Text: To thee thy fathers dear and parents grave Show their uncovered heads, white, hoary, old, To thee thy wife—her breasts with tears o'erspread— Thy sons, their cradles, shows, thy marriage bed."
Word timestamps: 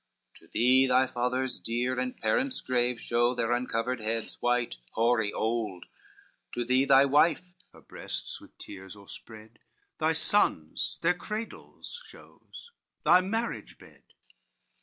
To 0.37 0.47
thee 0.47 0.87
thy 0.87 1.05
fathers 1.05 1.59
dear 1.59 1.99
and 1.99 2.17
parents 2.17 2.59
grave 2.61 2.99
Show 2.99 3.35
their 3.35 3.51
uncovered 3.51 3.99
heads, 3.99 4.41
white, 4.41 4.77
hoary, 4.93 5.31
old, 5.31 5.89
To 6.53 6.65
thee 6.65 6.85
thy 6.85 7.05
wife—her 7.05 7.81
breasts 7.81 8.41
with 8.41 8.57
tears 8.57 8.95
o'erspread— 8.95 9.59
Thy 9.99 10.13
sons, 10.13 10.97
their 11.03 11.13
cradles, 11.13 12.01
shows, 12.07 12.71
thy 13.03 13.21
marriage 13.21 13.77
bed." 13.77 14.01